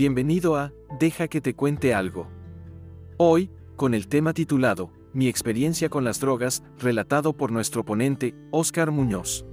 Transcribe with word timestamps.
Bienvenido 0.00 0.56
a 0.56 0.72
Deja 0.98 1.28
que 1.28 1.42
te 1.42 1.54
cuente 1.54 1.92
algo. 1.92 2.26
Hoy, 3.18 3.50
con 3.76 3.92
el 3.92 4.08
tema 4.08 4.32
titulado 4.32 4.90
Mi 5.12 5.28
experiencia 5.28 5.90
con 5.90 6.04
las 6.04 6.20
drogas, 6.20 6.62
relatado 6.78 7.34
por 7.34 7.52
nuestro 7.52 7.84
ponente, 7.84 8.34
Óscar 8.50 8.92
Muñoz. 8.92 9.44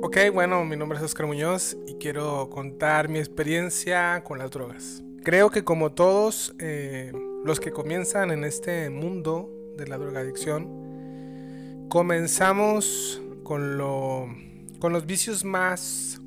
Ok, 0.00 0.16
bueno, 0.32 0.64
mi 0.64 0.76
nombre 0.76 0.96
es 0.96 1.04
Óscar 1.04 1.26
Muñoz 1.26 1.76
y 1.86 1.96
quiero 1.96 2.48
contar 2.48 3.10
mi 3.10 3.18
experiencia 3.18 4.24
con 4.24 4.38
las 4.38 4.50
drogas. 4.50 5.04
Creo 5.22 5.50
que 5.50 5.64
como 5.64 5.92
todos 5.92 6.54
eh, 6.58 7.12
los 7.44 7.60
que 7.60 7.72
comienzan 7.72 8.30
en 8.30 8.44
este 8.44 8.88
mundo 8.88 9.50
de 9.76 9.86
la 9.86 9.98
drogadicción, 9.98 10.87
comenzamos 11.88 13.22
con, 13.44 13.78
lo, 13.78 14.28
con 14.78 14.92
los 14.92 15.06
vicios 15.06 15.44
más, 15.44 16.20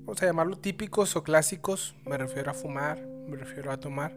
vamos 0.00 0.22
a 0.22 0.26
llamarlo 0.26 0.58
típicos 0.58 1.14
o 1.16 1.22
clásicos. 1.22 1.94
Me 2.04 2.18
refiero 2.18 2.50
a 2.50 2.54
fumar, 2.54 3.06
me 3.28 3.36
refiero 3.36 3.70
a 3.70 3.78
tomar. 3.78 4.16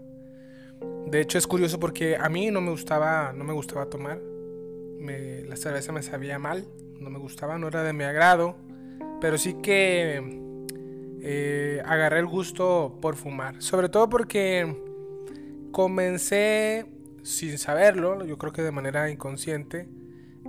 De 1.08 1.22
hecho 1.22 1.38
es 1.38 1.48
curioso 1.48 1.80
porque 1.80 2.18
a 2.18 2.30
mí 2.30 2.50
no 2.52 2.62
me 2.62 2.72
gustaba, 2.72 3.32
no 3.34 3.44
me 3.44 3.54
gustaba 3.54 3.86
tomar. 3.86 4.20
la 5.00 5.56
cerveza 5.56 5.92
me 5.92 6.02
sabía 6.02 6.40
mal, 6.40 6.68
no 7.00 7.10
me 7.10 7.20
gustaba, 7.20 7.58
no 7.58 7.68
era 7.68 7.84
de 7.84 7.94
mi 7.94 8.04
agrado. 8.04 8.56
Pero 9.22 9.38
sí 9.38 9.56
que 9.62 10.42
eh, 11.22 11.82
agarré 11.86 12.20
el 12.20 12.26
gusto 12.26 12.98
por 13.02 13.16
fumar. 13.16 13.62
Sobre 13.62 13.88
todo 13.88 14.10
porque 14.10 14.76
comencé, 15.72 16.86
sin 17.24 17.58
saberlo, 17.58 18.26
yo 18.26 18.38
creo 18.38 18.52
que 18.52 18.62
de 18.62 18.72
manera 18.72 19.10
inconsciente, 19.10 19.88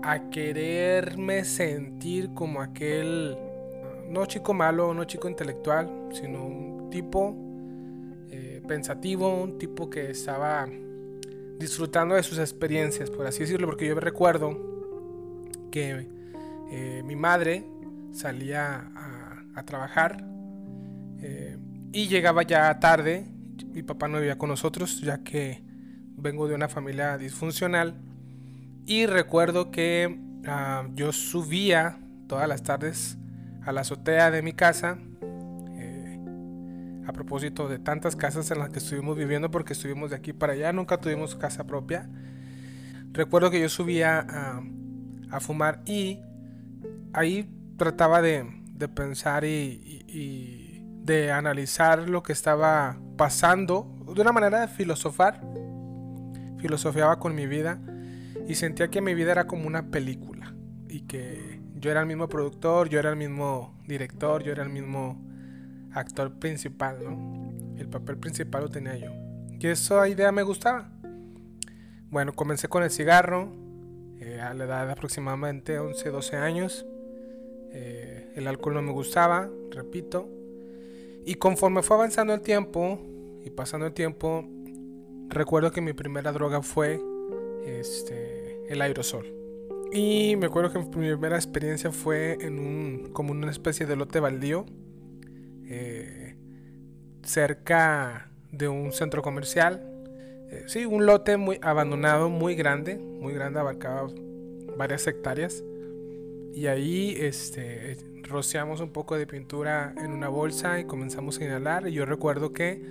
a 0.02 0.30
quererme 0.30 1.44
sentir 1.44 2.32
como 2.34 2.60
aquel, 2.60 3.36
no 4.08 4.26
chico 4.26 4.54
malo, 4.54 4.94
no 4.94 5.04
chico 5.04 5.28
intelectual, 5.28 6.08
sino 6.12 6.46
un 6.46 6.90
tipo 6.90 7.36
eh, 8.30 8.62
pensativo, 8.66 9.42
un 9.42 9.58
tipo 9.58 9.88
que 9.90 10.10
estaba 10.10 10.68
disfrutando 11.58 12.14
de 12.14 12.22
sus 12.22 12.38
experiencias, 12.38 13.10
por 13.10 13.26
así 13.26 13.40
decirlo, 13.40 13.66
porque 13.66 13.86
yo 13.86 13.98
recuerdo 13.98 14.58
que 15.70 16.08
eh, 16.70 17.02
mi 17.04 17.16
madre 17.16 17.64
salía 18.12 18.90
a 19.54 19.62
trabajar 19.64 20.22
eh, 21.20 21.56
y 21.92 22.08
llegaba 22.08 22.42
ya 22.42 22.78
tarde, 22.78 23.26
mi 23.72 23.82
papá 23.82 24.08
no 24.08 24.18
vivía 24.18 24.36
con 24.36 24.50
nosotros, 24.50 25.00
ya 25.00 25.22
que 25.22 25.62
vengo 26.16 26.46
de 26.48 26.54
una 26.54 26.68
familia 26.68 27.16
disfuncional. 27.18 27.94
Y 28.86 29.06
recuerdo 29.06 29.72
que 29.72 30.16
ah, 30.46 30.86
yo 30.94 31.12
subía 31.12 31.98
todas 32.28 32.48
las 32.48 32.62
tardes 32.62 33.18
a 33.64 33.72
la 33.72 33.80
azotea 33.80 34.30
de 34.30 34.42
mi 34.42 34.52
casa. 34.52 34.98
Eh, 35.74 36.20
a 37.04 37.12
propósito 37.12 37.66
de 37.66 37.80
tantas 37.80 38.14
casas 38.14 38.48
en 38.52 38.60
las 38.60 38.70
que 38.70 38.78
estuvimos 38.78 39.16
viviendo, 39.16 39.50
porque 39.50 39.72
estuvimos 39.72 40.10
de 40.10 40.16
aquí 40.16 40.32
para 40.32 40.52
allá, 40.52 40.72
nunca 40.72 40.98
tuvimos 40.98 41.34
casa 41.34 41.64
propia. 41.66 42.08
Recuerdo 43.10 43.50
que 43.50 43.60
yo 43.60 43.68
subía 43.68 44.24
a, 45.30 45.40
fumar 45.40 45.82
y 45.84 46.20
ahí 47.12 47.50
trataba 47.76 48.22
de, 48.22 48.46
pensar 48.94 49.44
y 49.44 50.84
de 51.02 51.32
analizar 51.32 52.08
lo 52.08 52.22
que 52.22 52.32
estaba 52.32 52.98
pasando, 53.16 53.92
de 54.14 54.20
una 54.20 54.30
manera 54.30 54.60
de 54.60 54.68
filosofar. 54.68 55.40
Filosofiaba 56.58 57.18
con 57.18 57.34
mi 57.34 57.46
vida 57.46 57.80
y 58.48 58.54
sentía 58.54 58.88
que 58.88 59.00
mi 59.00 59.14
vida 59.14 59.32
era 59.32 59.46
como 59.46 59.66
una 59.66 59.90
película 59.90 60.54
y 60.88 61.02
que 61.02 61.60
yo 61.74 61.90
era 61.90 62.00
el 62.00 62.06
mismo 62.06 62.28
productor, 62.28 62.88
yo 62.88 62.98
era 62.98 63.10
el 63.10 63.16
mismo 63.16 63.78
director, 63.86 64.42
yo 64.42 64.52
era 64.52 64.62
el 64.62 64.70
mismo 64.70 65.22
actor 65.92 66.38
principal, 66.38 66.98
¿no? 67.02 67.52
El 67.78 67.88
papel 67.88 68.18
principal 68.18 68.62
lo 68.62 68.68
tenía 68.70 68.96
yo. 68.96 69.10
Y 69.58 69.66
esa 69.66 70.08
idea 70.08 70.32
me 70.32 70.42
gustaba. 70.42 70.90
Bueno, 72.10 72.32
comencé 72.34 72.68
con 72.68 72.82
el 72.82 72.90
cigarro 72.90 73.52
eh, 74.20 74.40
a 74.40 74.54
la 74.54 74.64
edad 74.64 74.86
de 74.86 74.92
aproximadamente 74.92 75.78
11, 75.78 76.10
12 76.10 76.36
años. 76.36 76.86
Eh, 77.72 78.32
el 78.36 78.46
alcohol 78.46 78.74
no 78.74 78.82
me 78.82 78.92
gustaba, 78.92 79.50
repito. 79.70 80.28
Y 81.24 81.34
conforme 81.34 81.82
fue 81.82 81.96
avanzando 81.96 82.32
el 82.32 82.40
tiempo 82.40 83.00
y 83.44 83.50
pasando 83.50 83.86
el 83.86 83.92
tiempo, 83.92 84.48
recuerdo 85.28 85.72
que 85.72 85.80
mi 85.80 85.92
primera 85.92 86.32
droga 86.32 86.62
fue 86.62 87.00
este, 87.66 88.35
el 88.68 88.82
aerosol. 88.82 89.26
Y 89.92 90.36
me 90.36 90.46
acuerdo 90.46 90.72
que 90.72 90.78
mi 90.78 90.86
primera 90.86 91.36
experiencia 91.36 91.90
fue 91.90 92.38
en 92.40 92.58
un, 92.58 93.10
como 93.12 93.32
una 93.32 93.50
especie 93.50 93.86
de 93.86 93.96
lote 93.96 94.20
baldío, 94.20 94.66
eh, 95.68 96.36
cerca 97.22 98.30
de 98.52 98.68
un 98.68 98.92
centro 98.92 99.22
comercial. 99.22 99.82
Eh, 100.50 100.64
sí, 100.66 100.84
un 100.84 101.06
lote 101.06 101.36
muy 101.36 101.58
abandonado, 101.62 102.28
muy 102.28 102.54
grande, 102.54 102.96
muy 102.96 103.32
grande, 103.32 103.60
abarcaba 103.60 104.08
varias 104.76 105.06
hectáreas. 105.06 105.64
Y 106.54 106.66
ahí 106.66 107.16
este, 107.18 107.96
rociamos 108.22 108.80
un 108.80 108.90
poco 108.90 109.16
de 109.16 109.26
pintura 109.26 109.94
en 109.98 110.12
una 110.12 110.28
bolsa 110.28 110.80
y 110.80 110.84
comenzamos 110.84 111.38
a 111.38 111.44
inhalar. 111.44 111.88
Y 111.88 111.92
yo 111.92 112.06
recuerdo 112.06 112.52
que 112.52 112.82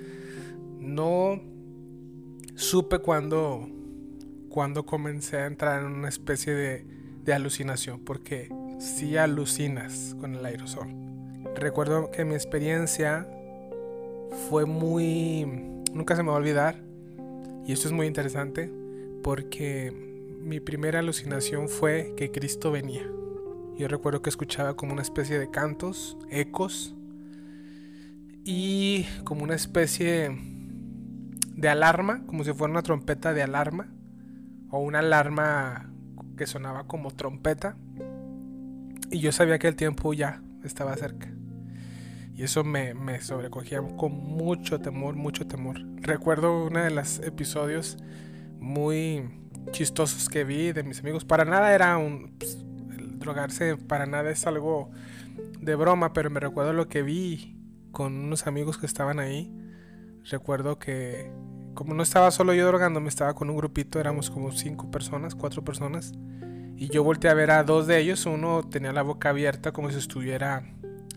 no 0.80 1.41
supe 2.56 3.00
cuando, 3.00 3.68
cuando 4.55 4.85
comencé 4.85 5.35
a 5.35 5.47
entrar 5.47 5.81
en 5.81 5.91
una 5.91 6.07
especie 6.07 6.53
de, 6.53 7.33
alucinación, 7.33 7.99
porque 7.99 8.49
sí 8.79 9.17
alucinas 9.17 10.16
con 10.21 10.33
el 10.33 10.45
aerosol. 10.45 10.88
Recuerdo 11.55 12.09
que 12.09 12.23
mi 12.23 12.35
experiencia 12.35 13.27
fue 14.47 14.66
muy... 14.66 15.45
Nunca 15.91 16.16
se 16.16 16.23
me 16.23 16.29
va 16.29 16.35
a 16.35 16.38
olvidar. 16.38 16.81
Y 17.66 17.73
esto 17.73 17.89
es 17.89 17.91
muy 17.91 18.07
interesante 18.07 18.71
porque 19.23 19.91
mi 20.39 20.61
primera 20.61 20.99
alucinación 20.99 21.67
fue 21.67 22.13
que 22.16 22.31
Cristo 22.31 22.72
venía. 22.72 23.03
Yo 23.77 23.89
recuerdo 23.89 24.22
que 24.22 24.29
escuchaba 24.29 24.77
como 24.77 24.93
una 24.93 25.01
especie 25.01 25.37
de 25.37 25.51
cantos, 25.51 26.17
ecos 26.29 26.95
y 28.45 29.05
como 29.25 29.43
una 29.43 29.55
especie 29.55 30.29
de 31.57 31.67
alarma, 31.67 32.25
como 32.25 32.45
si 32.45 32.53
fuera 32.53 32.72
una 32.72 32.83
trompeta 32.83 33.33
de 33.33 33.43
alarma 33.43 33.94
o 34.75 34.80
una 34.80 35.00
alarma 35.00 35.90
que 36.36 36.46
sonaba 36.47 36.86
como 36.86 37.12
trompeta. 37.12 37.78
Y 39.09 39.19
yo 39.19 39.31
sabía 39.31 39.58
que 39.58 39.69
el 39.69 39.78
tiempo 39.78 40.13
ya 40.13 40.41
estaba 40.66 40.96
cerca. 40.97 41.31
Y 42.36 42.44
eso 42.44 42.66
me, 42.66 42.94
me 42.94 43.22
sobrecogía 43.22 43.81
con 43.96 44.12
mucho 44.12 44.81
temor, 44.81 45.16
mucho 45.16 45.47
temor. 45.47 45.78
Recuerdo 46.02 46.66
uno 46.66 46.84
de 46.84 46.91
los 46.91 47.19
episodios 47.19 47.97
muy 48.59 49.30
chistosos 49.72 50.28
que 50.28 50.44
vi 50.44 50.74
de 50.74 50.84
mis 50.84 51.00
amigos. 51.00 51.24
Para 51.24 51.46
nada 51.46 51.74
era 51.74 51.97
un, 51.97 52.35
pues, 52.38 52.58
drogarse 53.18 53.78
para 53.78 54.06
nada 54.06 54.30
es 54.30 54.46
algo 54.46 54.91
de 55.62 55.75
broma, 55.75 56.12
pero 56.12 56.30
me 56.30 56.41
recuerdo 56.41 56.74
lo 56.74 56.90
que 56.90 57.02
vi 57.02 57.58
con 57.94 58.14
unos 58.14 58.46
amigos 58.46 58.78
que 58.78 58.88
estaban 58.88 59.19
ahí. 59.19 59.56
Recuerdo 60.25 60.80
que 60.80 61.31
como 61.75 61.94
no 61.94 62.02
estaba 62.02 62.31
solo 62.31 62.53
yo 62.53 62.66
drogándome, 62.66 63.09
estaba 63.09 63.36
con 63.36 63.50
un 63.50 63.58
grupito, 63.58 64.00
éramos 64.00 64.31
como 64.31 64.52
cinco 64.52 64.90
personas, 64.90 65.36
cuatro 65.36 65.63
personas. 65.63 66.13
Y 66.78 66.90
yo 66.90 67.03
volteé 67.03 67.30
a 67.30 67.34
ver 67.34 67.52
a 67.52 67.63
dos 67.63 67.86
de 67.88 68.00
ellos, 68.00 68.25
uno 68.25 68.63
tenía 68.68 68.91
la 68.91 69.03
boca 69.03 69.30
abierta 69.30 69.72
como 69.72 69.91
si 69.91 69.97
estuviera 69.97 70.64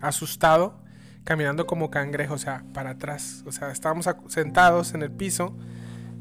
asustado, 0.01 0.83
caminando 1.25 1.67
como 1.67 1.91
cangrejo, 1.91 2.35
o 2.35 2.39
sea, 2.39 2.65
para 2.75 2.91
atrás. 2.91 3.43
O 3.47 3.53
sea, 3.53 3.71
estábamos 3.71 4.09
sentados 4.29 4.95
en 4.95 5.03
el 5.03 5.11
piso 5.11 5.57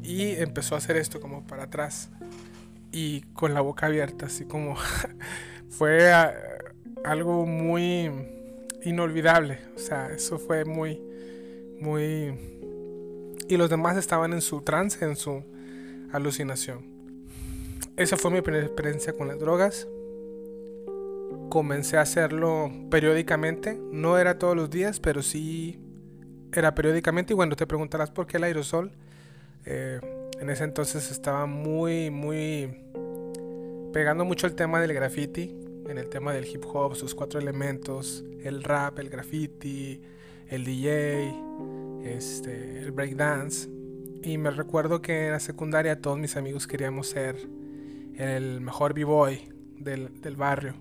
y 0.02 0.30
empezó 0.30 0.74
a 0.74 0.78
hacer 0.78 0.96
esto 0.96 1.20
como 1.20 1.46
para 1.46 1.64
atrás 1.64 2.10
y 2.92 3.22
con 3.32 3.54
la 3.54 3.60
boca 3.60 3.86
abierta, 3.86 4.26
así 4.26 4.44
como 4.44 4.76
fue 5.68 6.12
algo 7.04 7.46
muy 7.46 8.10
inolvidable. 8.84 9.58
O 9.76 9.78
sea, 9.78 10.10
eso 10.10 10.38
fue 10.38 10.64
muy, 10.64 11.00
muy... 11.80 12.57
Y 13.48 13.56
los 13.56 13.70
demás 13.70 13.96
estaban 13.96 14.32
en 14.32 14.42
su 14.42 14.60
trance, 14.60 15.02
en 15.04 15.16
su 15.16 15.42
alucinación. 16.12 16.84
Esa 17.96 18.16
fue 18.16 18.30
mi 18.30 18.42
primera 18.42 18.64
experiencia 18.64 19.12
con 19.12 19.28
las 19.28 19.38
drogas. 19.38 19.88
Comencé 21.48 21.96
a 21.96 22.02
hacerlo 22.02 22.70
periódicamente. 22.90 23.80
No 23.90 24.18
era 24.18 24.38
todos 24.38 24.54
los 24.54 24.70
días, 24.70 25.00
pero 25.00 25.22
sí 25.22 25.80
era 26.52 26.74
periódicamente. 26.74 27.32
Y 27.32 27.36
bueno, 27.36 27.56
te 27.56 27.66
preguntarás 27.66 28.10
por 28.10 28.26
qué 28.26 28.36
el 28.36 28.44
aerosol. 28.44 28.92
Eh, 29.64 30.00
en 30.40 30.50
ese 30.50 30.64
entonces 30.64 31.10
estaba 31.10 31.46
muy, 31.46 32.10
muy 32.10 32.70
pegando 33.92 34.24
mucho 34.24 34.46
el 34.46 34.54
tema 34.54 34.80
del 34.80 34.92
graffiti, 34.92 35.56
en 35.88 35.98
el 35.98 36.08
tema 36.08 36.32
del 36.32 36.46
hip 36.46 36.64
hop, 36.72 36.94
sus 36.94 37.14
cuatro 37.14 37.40
elementos, 37.40 38.24
el 38.44 38.62
rap, 38.62 38.98
el 38.98 39.08
graffiti, 39.08 40.00
el 40.48 40.64
DJ, 40.64 41.34
este, 42.14 42.80
el 42.80 42.92
breakdance. 42.92 43.68
Y 44.22 44.38
me 44.38 44.50
recuerdo 44.50 45.00
que 45.00 45.26
en 45.26 45.32
la 45.32 45.40
secundaria 45.40 46.00
todos 46.00 46.18
mis 46.18 46.36
amigos 46.36 46.66
queríamos 46.66 47.08
ser 47.08 47.36
el 48.16 48.60
mejor 48.60 48.94
b-boy, 48.94 49.40
del, 49.78 50.20
del 50.20 50.36
barrio. 50.36 50.74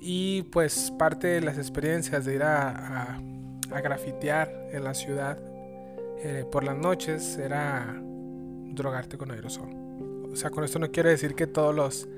Y 0.00 0.42
pues 0.52 0.92
parte 0.98 1.26
de 1.26 1.40
las 1.40 1.58
experiencias 1.58 2.24
de 2.24 2.34
ir 2.34 2.42
a, 2.42 3.18
a, 3.70 3.80
grafitear 3.80 4.68
en 4.70 4.84
la 4.84 4.94
ciudad 4.94 5.38
eh, 6.22 6.44
por 6.50 6.62
las 6.62 6.76
noches 6.76 7.36
era 7.38 8.00
drogarte 8.00 9.18
con 9.18 9.30
aerosol. 9.30 9.70
O 10.30 10.36
sea, 10.36 10.50
con 10.50 10.64
esto 10.64 10.78
no 10.78 10.90
quiero 10.90 11.08
decir 11.08 11.34
que 11.34 11.46
todos 11.46 11.74
los, 11.74 12.08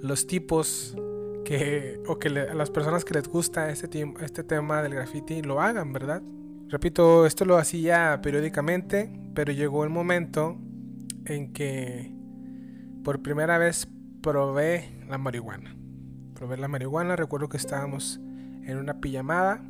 los 0.00 0.26
tipos 0.26 0.96
que, 1.44 2.00
o 2.06 2.18
que 2.18 2.28
a 2.28 2.54
las 2.54 2.70
personas 2.70 3.04
que 3.04 3.14
les 3.14 3.28
gusta 3.28 3.68
este, 3.70 4.14
este 4.22 4.44
tema 4.44 4.82
del 4.82 4.94
graffiti 4.94 5.42
lo 5.42 5.60
hagan, 5.60 5.92
¿verdad? 5.92 6.22
Repito, 6.68 7.26
esto 7.26 7.44
lo 7.44 7.56
hacía 7.56 8.20
periódicamente, 8.22 9.12
pero 9.34 9.52
llegó 9.52 9.84
el 9.84 9.90
momento 9.90 10.58
en 11.26 11.52
que 11.52 12.12
por 13.02 13.22
primera 13.22 13.58
vez 13.58 13.88
probé 14.22 14.90
la 15.08 15.18
marihuana. 15.18 15.76
Probé 16.34 16.56
la 16.56 16.68
marihuana, 16.68 17.16
recuerdo 17.16 17.48
que 17.48 17.58
estábamos 17.58 18.20
en 18.64 18.78
una 18.78 19.00
pijamada, 19.00 19.62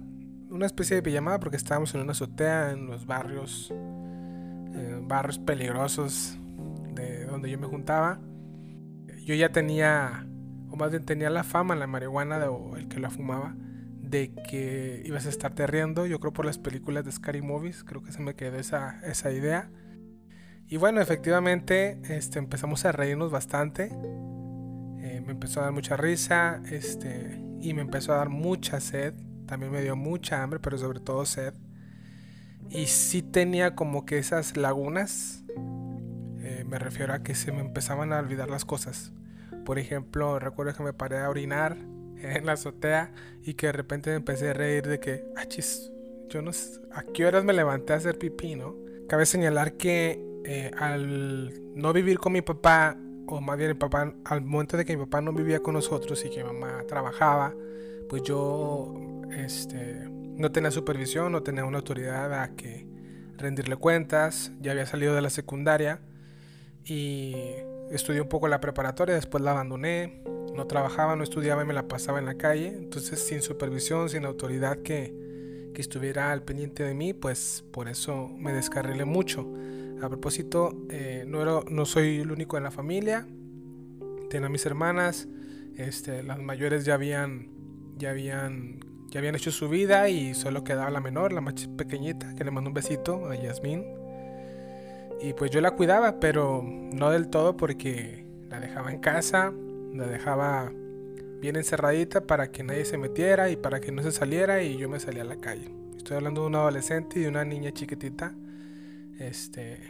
una 0.50 0.66
especie 0.66 0.96
de 0.96 1.02
pijamada 1.02 1.40
porque 1.40 1.56
estábamos 1.56 1.94
en 1.94 2.02
una 2.02 2.12
azotea 2.12 2.70
en 2.70 2.86
los 2.86 3.06
barrios, 3.06 3.72
eh, 3.72 5.00
barrios 5.02 5.38
peligrosos 5.38 6.38
de 6.94 7.24
donde 7.26 7.50
yo 7.50 7.58
me 7.58 7.66
juntaba. 7.66 8.20
Yo 9.24 9.34
ya 9.34 9.50
tenía, 9.50 10.26
o 10.70 10.76
más 10.76 10.90
bien 10.90 11.04
tenía 11.04 11.30
la 11.30 11.42
fama 11.42 11.74
en 11.74 11.80
la 11.80 11.86
marihuana 11.86 12.38
de, 12.38 12.48
el 12.76 12.88
que 12.88 13.00
la 13.00 13.10
fumaba, 13.10 13.56
de 14.10 14.32
que 14.48 15.02
ibas 15.04 15.26
a 15.26 15.28
estarte 15.28 15.66
riendo. 15.66 16.06
Yo 16.06 16.20
creo 16.20 16.32
por 16.32 16.44
las 16.44 16.58
películas 16.58 17.04
de 17.04 17.12
Scary 17.12 17.42
Movies, 17.42 17.84
creo 17.84 18.02
que 18.02 18.12
se 18.12 18.20
me 18.20 18.34
quedó 18.34 18.58
esa, 18.58 19.00
esa 19.04 19.32
idea. 19.32 19.70
Y 20.68 20.76
bueno, 20.76 21.00
efectivamente 21.00 22.00
este, 22.08 22.38
empezamos 22.38 22.84
a 22.84 22.92
reírnos 22.92 23.30
bastante. 23.30 23.90
Eh, 25.00 25.22
me 25.24 25.32
empezó 25.32 25.60
a 25.60 25.64
dar 25.64 25.72
mucha 25.72 25.96
risa 25.96 26.62
este, 26.70 27.42
y 27.60 27.74
me 27.74 27.82
empezó 27.82 28.12
a 28.14 28.16
dar 28.16 28.28
mucha 28.28 28.80
sed. 28.80 29.14
También 29.46 29.72
me 29.72 29.82
dio 29.82 29.94
mucha 29.96 30.42
hambre, 30.42 30.60
pero 30.60 30.78
sobre 30.78 31.00
todo 31.00 31.26
sed. 31.26 31.54
Y 32.70 32.86
sí 32.86 33.22
tenía 33.22 33.74
como 33.74 34.06
que 34.06 34.18
esas 34.18 34.56
lagunas. 34.56 35.44
Eh, 36.38 36.64
me 36.66 36.78
refiero 36.78 37.12
a 37.12 37.22
que 37.22 37.34
se 37.34 37.52
me 37.52 37.60
empezaban 37.60 38.12
a 38.12 38.18
olvidar 38.18 38.48
las 38.48 38.64
cosas. 38.64 39.12
Por 39.64 39.78
ejemplo, 39.78 40.38
recuerdo 40.38 40.74
que 40.74 40.82
me 40.82 40.92
paré 40.92 41.18
a 41.18 41.28
orinar 41.28 41.76
en 42.32 42.46
la 42.46 42.52
azotea 42.52 43.12
y 43.42 43.54
que 43.54 43.66
de 43.66 43.72
repente 43.72 44.10
me 44.10 44.16
empecé 44.16 44.50
a 44.50 44.52
reír 44.54 44.86
de 44.86 45.00
que, 45.00 45.24
achis, 45.36 45.92
yo 46.28 46.42
no 46.42 46.52
sé, 46.52 46.80
¿a 46.92 47.02
qué 47.02 47.26
horas 47.26 47.44
me 47.44 47.52
levanté 47.52 47.92
a 47.92 47.96
hacer 47.96 48.18
pipí, 48.18 48.56
no? 48.56 48.76
Cabe 49.08 49.26
señalar 49.26 49.74
que 49.74 50.24
eh, 50.44 50.70
al 50.78 51.74
no 51.74 51.92
vivir 51.92 52.18
con 52.18 52.32
mi 52.32 52.42
papá, 52.42 52.96
o 53.26 53.40
más 53.40 53.56
bien 53.56 53.70
el 53.70 53.76
papá, 53.76 54.14
al 54.24 54.42
momento 54.42 54.76
de 54.76 54.84
que 54.84 54.96
mi 54.96 55.04
papá 55.04 55.20
no 55.20 55.32
vivía 55.32 55.60
con 55.60 55.74
nosotros 55.74 56.24
y 56.24 56.30
que 56.30 56.44
mi 56.44 56.52
mamá 56.52 56.84
trabajaba, 56.86 57.54
pues 58.08 58.22
yo 58.22 58.94
este, 59.36 60.08
no 60.08 60.52
tenía 60.52 60.70
supervisión, 60.70 61.32
no 61.32 61.42
tenía 61.42 61.64
una 61.64 61.78
autoridad 61.78 62.42
a 62.42 62.54
que 62.54 62.86
rendirle 63.36 63.76
cuentas, 63.76 64.52
ya 64.60 64.72
había 64.72 64.86
salido 64.86 65.14
de 65.14 65.22
la 65.22 65.30
secundaria 65.30 66.00
y 66.84 67.34
estudié 67.90 68.20
un 68.20 68.28
poco 68.28 68.48
la 68.48 68.60
preparatoria, 68.60 69.14
después 69.14 69.42
la 69.42 69.52
abandoné, 69.52 70.22
no 70.54 70.66
trabajaba, 70.66 71.16
no 71.16 71.24
estudiaba 71.24 71.62
y 71.62 71.66
me 71.66 71.74
la 71.74 71.88
pasaba 71.88 72.18
en 72.18 72.26
la 72.26 72.34
calle, 72.34 72.68
entonces 72.68 73.20
sin 73.20 73.42
supervisión, 73.42 74.08
sin 74.08 74.24
autoridad 74.24 74.78
que, 74.78 75.70
que 75.74 75.82
estuviera 75.82 76.32
al 76.32 76.42
pendiente 76.42 76.84
de 76.84 76.94
mí, 76.94 77.12
pues 77.12 77.64
por 77.72 77.88
eso 77.88 78.28
me 78.38 78.52
descarrilé 78.52 79.04
mucho. 79.04 79.46
A 80.00 80.08
propósito, 80.08 80.86
eh, 80.90 81.24
no, 81.26 81.84
soy 81.84 82.20
el 82.20 82.30
único 82.30 82.56
en 82.56 82.62
la 82.62 82.70
familia, 82.70 83.26
tengo 84.30 84.46
a 84.46 84.48
mis 84.48 84.64
hermanas, 84.64 85.28
este, 85.76 86.22
las 86.22 86.38
mayores 86.38 86.84
ya 86.84 86.94
habían, 86.94 87.48
ya 87.96 88.10
habían, 88.10 88.80
ya 89.08 89.18
habían 89.20 89.34
hecho 89.34 89.50
su 89.50 89.68
vida 89.68 90.08
y 90.08 90.34
solo 90.34 90.64
quedaba 90.64 90.90
la 90.90 91.00
menor, 91.00 91.32
la 91.32 91.40
más 91.40 91.68
pequeñita, 91.76 92.34
que 92.34 92.44
le 92.44 92.50
mando 92.50 92.70
un 92.70 92.74
besito 92.74 93.28
a 93.28 93.34
Yasmín. 93.34 93.84
Y 95.20 95.32
pues 95.32 95.50
yo 95.50 95.60
la 95.60 95.72
cuidaba, 95.72 96.20
pero 96.20 96.62
no 96.62 97.10
del 97.10 97.28
todo 97.28 97.56
porque 97.56 98.26
la 98.48 98.60
dejaba 98.60 98.92
en 98.92 99.00
casa, 99.00 99.52
la 99.94 100.06
dejaba 100.06 100.72
bien 101.40 101.56
encerradita 101.56 102.22
para 102.22 102.50
que 102.50 102.62
nadie 102.64 102.84
se 102.84 102.98
metiera 102.98 103.50
y 103.50 103.56
para 103.56 103.80
que 103.80 103.92
no 103.92 104.02
se 104.02 104.12
saliera 104.12 104.62
y 104.62 104.76
yo 104.76 104.88
me 104.88 104.98
salía 104.98 105.22
a 105.22 105.26
la 105.26 105.36
calle. 105.36 105.70
Estoy 105.96 106.16
hablando 106.16 106.42
de 106.42 106.46
un 106.48 106.54
adolescente 106.56 107.18
y 107.18 107.22
de 107.22 107.28
una 107.28 107.44
niña 107.44 107.72
chiquitita. 107.72 108.34
Este, 109.18 109.80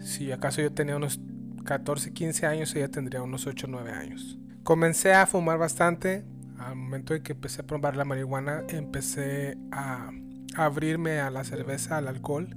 si 0.00 0.32
acaso 0.32 0.60
yo 0.60 0.72
tenía 0.72 0.96
unos 0.96 1.20
14, 1.64 2.12
15 2.12 2.46
años, 2.46 2.74
ella 2.74 2.88
tendría 2.88 3.22
unos 3.22 3.46
8, 3.46 3.66
9 3.68 3.90
años. 3.92 4.38
Comencé 4.62 5.14
a 5.14 5.26
fumar 5.26 5.58
bastante. 5.58 6.24
Al 6.58 6.76
momento 6.76 7.14
de 7.14 7.22
que 7.22 7.32
empecé 7.32 7.62
a 7.62 7.66
probar 7.66 7.96
la 7.96 8.04
marihuana, 8.04 8.64
empecé 8.68 9.58
a 9.70 10.10
abrirme 10.56 11.20
a 11.20 11.30
la 11.30 11.44
cerveza, 11.44 11.98
al 11.98 12.08
alcohol. 12.08 12.56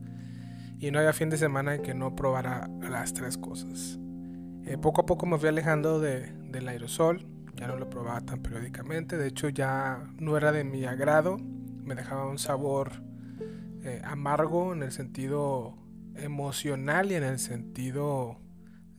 Y 0.80 0.92
no 0.92 1.00
había 1.00 1.14
fin 1.14 1.30
de 1.30 1.38
semana 1.38 1.76
en 1.76 1.82
que 1.82 1.94
no 1.94 2.16
probara 2.16 2.70
las 2.82 3.14
tres 3.14 3.38
cosas. 3.38 4.00
Eh, 4.66 4.78
poco 4.78 5.02
a 5.02 5.06
poco 5.06 5.26
me 5.26 5.38
fui 5.38 5.50
alejando 5.50 6.00
de, 6.00 6.37
del 6.50 6.68
aerosol, 6.68 7.26
ya 7.56 7.68
no 7.68 7.78
lo 7.78 7.90
probaba 7.90 8.22
tan 8.22 8.42
periódicamente, 8.42 9.18
de 9.18 9.28
hecho 9.28 9.50
ya 9.50 10.04
no 10.20 10.38
era 10.38 10.52
de 10.52 10.64
mi 10.64 10.86
agrado, 10.86 11.38
me 11.38 11.96
dejaba 11.96 12.28
un 12.28 12.38
sabor 12.38 12.92
eh, 13.84 14.02
amargo 14.04 14.74
en 14.74 14.84
el 14.84 14.92
sentido 14.92 15.78
emocional 16.16 17.12
y 17.12 17.16
en 17.16 17.24
el 17.24 17.40
sentido 17.40 18.40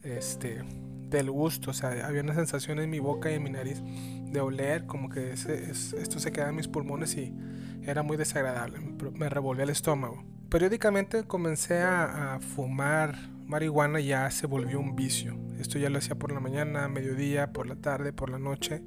este, 0.02 0.62
del 1.08 1.30
gusto, 1.30 1.70
o 1.70 1.74
sea, 1.74 2.06
había 2.06 2.22
una 2.22 2.34
sensación 2.34 2.78
en 2.78 2.90
mi 2.90 2.98
boca 2.98 3.30
y 3.30 3.34
en 3.34 3.42
mi 3.42 3.50
nariz 3.50 3.82
de 3.82 4.40
oler, 4.40 4.86
como 4.86 5.08
que 5.08 5.32
esto 5.32 6.18
se 6.18 6.32
quedaba 6.32 6.50
en 6.50 6.56
mis 6.56 6.68
pulmones 6.68 7.16
y 7.16 7.34
era 7.82 8.02
muy 8.02 8.16
desagradable, 8.16 8.80
me 8.80 9.28
revolvía 9.28 9.64
el 9.64 9.70
estómago. 9.70 10.24
Periódicamente 10.48 11.24
comencé 11.24 11.82
a 11.82 12.38
fumar 12.40 13.16
marihuana 13.48 13.98
ya 13.98 14.30
se 14.30 14.46
volvió 14.46 14.78
un 14.78 14.94
vicio. 14.94 15.34
Esto 15.58 15.78
ya 15.78 15.90
lo 15.90 15.98
hacía 15.98 16.14
por 16.14 16.30
la 16.30 16.38
mañana, 16.38 16.86
mediodía, 16.88 17.52
por 17.52 17.66
la 17.66 17.76
tarde, 17.76 18.12
por 18.12 18.30
la 18.30 18.38
noche. 18.38 18.82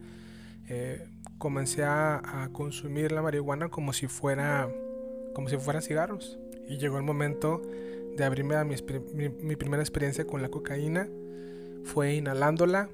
Eh, 0.70 1.10
comencé 1.38 1.84
a, 1.84 2.50
consumir 2.54 3.12
la 3.12 3.22
marihuana 3.22 3.70
como 3.70 3.92
si 3.92 4.08
fuera 4.08 4.70
como 5.34 5.50
si 5.50 5.58
fuera 5.58 5.82
cigarros. 5.82 6.40
Y 6.70 6.78
llegó 6.78 6.98
el 6.98 7.04
momento 7.04 7.62
de 8.16 8.24
abrirme 8.24 8.56
a 8.56 8.64
mi, 8.64 8.76
mi, 9.16 9.56
primera 9.56 9.82
experiencia 9.82 10.26
con 10.26 10.42
la 10.42 10.50
cocaína. 10.50 11.10
Fue 11.84 12.14
inhalándola. 12.14 12.90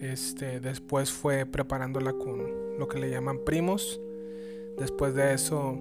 Este, 0.00 0.60
después 0.60 1.12
fue 1.12 1.46
preparándola 1.46 2.12
con 2.12 2.78
lo 2.78 2.88
que 2.88 2.98
le 2.98 3.10
llaman 3.10 3.44
primos. 3.44 4.00
Después 4.78 5.14
de 5.14 5.34
eso 5.34 5.78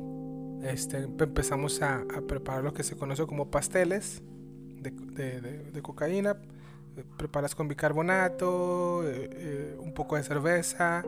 este, 0.64 0.98
empezamos 0.98 1.82
a, 1.82 2.02
a 2.02 2.22
preparar 2.22 2.64
lo 2.64 2.74
que 2.74 2.84
se 2.84 2.96
conoce 2.96 3.26
como 3.26 3.50
pasteles 3.50 4.22
de, 4.82 5.82
cocaína, 5.82 6.38
eh, 6.98 7.04
preparas 7.18 7.56
con 7.56 7.68
bicarbonato, 7.68 9.08
eh, 9.08 9.30
eh, 9.32 9.78
un 9.80 9.94
poco 9.94 10.16
de 10.16 10.24
cerveza 10.24 11.04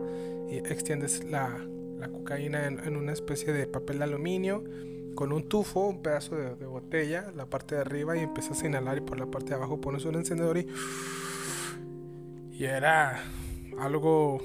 y 0.50 0.56
extiendes 0.56 1.24
la, 1.24 1.50
cocaína 2.12 2.66
en, 2.66 2.96
una 2.96 3.12
especie 3.12 3.52
de 3.52 3.66
papel 3.66 3.98
de 3.98 4.04
aluminio 4.04 4.64
con 5.14 5.32
un 5.32 5.48
tufo, 5.48 5.88
un 5.88 6.02
pedazo 6.02 6.36
de, 6.36 6.66
botella, 6.66 7.30
la 7.36 7.46
parte 7.46 7.74
de 7.74 7.82
arriba 7.82 8.16
y 8.16 8.20
empiezas 8.20 8.62
a 8.62 8.66
inhalar 8.66 8.98
y 8.98 9.00
por 9.00 9.18
la 9.18 9.26
parte 9.26 9.50
de 9.50 9.56
abajo 9.56 9.80
pones 9.80 10.04
un 10.04 10.14
encendedor 10.14 10.56
y, 10.56 10.66
y 12.52 12.64
era 12.64 13.22
algo 13.78 14.40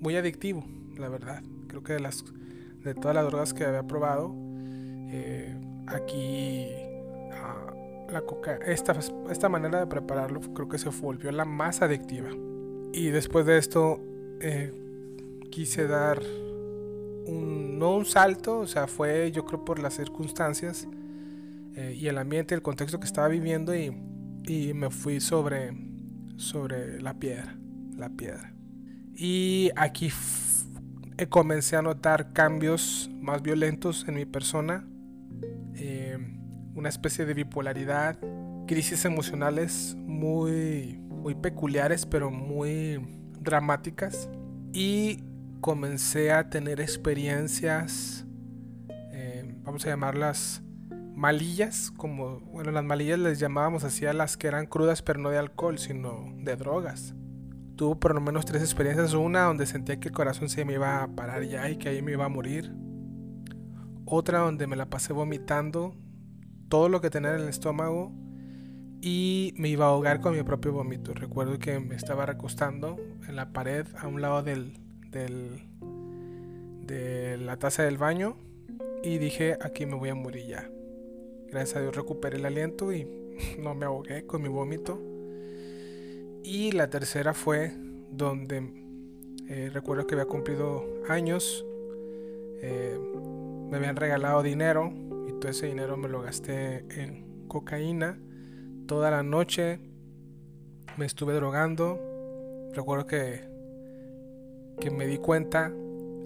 muy 0.00 0.16
adictivo, 0.16 0.64
la 0.96 1.08
verdad. 1.08 1.42
Creo 1.68 1.82
que 1.82 1.92
de, 1.92 2.00
las, 2.00 2.24
de 2.82 2.94
todas 2.94 3.14
las 3.14 3.26
drogas 3.26 3.52
que 3.52 3.64
había 3.64 3.82
probado, 3.82 4.34
aquí 5.86 6.85
la 8.10 8.22
coca, 8.22 8.58
esta, 8.66 8.96
esta 9.30 9.48
manera 9.48 9.80
de 9.80 9.86
prepararlo 9.86 10.40
creo 10.54 10.68
que 10.68 10.78
se 10.78 10.88
volvió 10.88 11.30
la 11.32 11.44
más 11.44 11.82
adictiva. 11.82 12.30
Y 12.92 13.08
después 13.08 13.46
de 13.46 13.58
esto 13.58 14.00
eh, 14.40 14.72
quise 15.50 15.86
dar 15.86 16.22
un, 17.26 17.78
no 17.78 17.96
un 17.96 18.04
salto, 18.04 18.60
o 18.60 18.66
sea, 18.66 18.86
fue 18.86 19.32
yo 19.32 19.44
creo 19.44 19.64
por 19.64 19.78
las 19.78 19.94
circunstancias 19.94 20.86
eh, 21.74 21.94
y 21.98 22.06
el 22.08 22.16
ambiente, 22.18 22.54
el 22.54 22.62
contexto 22.62 22.98
que 22.98 23.06
estaba 23.06 23.28
viviendo 23.28 23.74
y, 23.74 23.92
me 24.74 24.90
fui 24.90 25.20
sobre, 25.20 25.76
sobre 26.36 27.02
la 27.02 27.14
piedra, 27.14 27.58
la 27.96 28.08
piedra. 28.10 28.54
Y 29.16 29.70
aquí 29.74 30.12
comencé 31.28 31.74
a 31.74 31.82
notar 31.82 32.32
cambios 32.32 33.10
más 33.20 33.42
violentos 33.42 34.06
en 34.06 34.14
mi 34.14 34.24
persona. 34.24 34.86
Una 36.76 36.88
especie 36.90 37.24
de 37.24 37.34
bipolaridad, 37.34 38.18
crisis 38.66 39.04
emocionales 39.04 39.96
muy, 39.98 41.00
muy 41.08 41.34
peculiares, 41.34 42.06
pero 42.06 42.30
muy 42.30 43.00
dramáticas. 43.40 44.28
Y 44.72 45.24
comencé 45.60 46.32
a 46.32 46.50
tener 46.50 46.80
experiencias, 46.80 48.26
eh, 49.10 49.56
vamos 49.62 49.84
a 49.86 49.88
llamarlas 49.88 50.62
malillas, 51.14 51.90
como, 51.96 52.40
bueno, 52.40 52.70
las 52.72 52.84
malillas 52.84 53.18
les 53.18 53.38
llamábamos 53.38 53.82
así 53.82 54.04
a 54.04 54.12
las 54.12 54.36
que 54.36 54.48
eran 54.48 54.66
crudas, 54.66 55.00
pero 55.00 55.18
no 55.18 55.30
de 55.30 55.38
alcohol, 55.38 55.78
sino 55.78 56.32
de 56.36 56.56
drogas. 56.56 57.14
tuvo 57.76 57.98
por 57.98 58.14
lo 58.14 58.20
menos 58.20 58.44
tres 58.44 58.62
experiencias. 58.62 59.14
Una 59.14 59.44
donde 59.44 59.66
sentía 59.66 59.98
que 59.98 60.08
el 60.08 60.14
corazón 60.14 60.48
se 60.48 60.64
me 60.64 60.74
iba 60.74 61.02
a 61.02 61.08
parar 61.08 61.42
ya 61.44 61.68
y 61.70 61.76
que 61.76 61.88
ahí 61.88 62.02
me 62.02 62.12
iba 62.12 62.24
a 62.26 62.28
morir. 62.28 62.72
Otra 64.04 64.38
donde 64.40 64.66
me 64.66 64.76
la 64.76 64.88
pasé 64.88 65.12
vomitando 65.12 65.94
todo 66.68 66.88
lo 66.88 67.00
que 67.00 67.10
tenía 67.10 67.34
en 67.34 67.40
el 67.40 67.48
estómago 67.48 68.12
y 69.00 69.54
me 69.56 69.68
iba 69.68 69.86
a 69.86 69.88
ahogar 69.88 70.20
con 70.20 70.34
mi 70.34 70.42
propio 70.42 70.72
vómito. 70.72 71.14
Recuerdo 71.14 71.58
que 71.58 71.78
me 71.78 71.94
estaba 71.94 72.26
recostando 72.26 72.96
en 73.28 73.36
la 73.36 73.52
pared 73.52 73.86
a 73.98 74.08
un 74.08 74.20
lado 74.20 74.42
del, 74.42 74.78
del, 75.10 75.62
de 76.86 77.36
la 77.38 77.56
taza 77.58 77.84
del 77.84 77.98
baño 77.98 78.36
y 79.02 79.18
dije 79.18 79.56
aquí 79.60 79.86
me 79.86 79.94
voy 79.94 80.08
a 80.08 80.14
morir 80.14 80.46
ya. 80.46 80.70
Gracias 81.48 81.76
a 81.76 81.80
Dios 81.80 81.94
recuperé 81.94 82.38
el 82.38 82.46
aliento 82.46 82.92
y 82.92 83.06
no 83.58 83.74
me 83.74 83.86
ahogué 83.86 84.26
con 84.26 84.42
mi 84.42 84.48
vómito. 84.48 85.00
Y 86.42 86.72
la 86.72 86.90
tercera 86.90 87.34
fue 87.34 87.72
donde 88.10 88.58
eh, 89.48 89.70
recuerdo 89.72 90.06
que 90.06 90.14
había 90.14 90.26
cumplido 90.26 90.84
años, 91.08 91.64
eh, 92.62 92.98
me 93.70 93.76
habían 93.76 93.96
regalado 93.96 94.42
dinero 94.42 94.92
todo 95.40 95.50
ese 95.50 95.66
dinero 95.66 95.96
me 95.96 96.08
lo 96.08 96.22
gasté 96.22 96.84
en 97.00 97.46
cocaína. 97.48 98.18
Toda 98.86 99.10
la 99.10 99.22
noche 99.22 99.80
me 100.96 101.06
estuve 101.06 101.34
drogando. 101.34 102.00
Recuerdo 102.74 103.06
que, 103.06 103.40
que 104.80 104.90
me 104.90 105.06
di 105.06 105.18
cuenta 105.18 105.72